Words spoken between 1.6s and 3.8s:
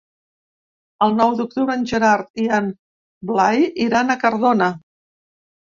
en Gerard i en Blai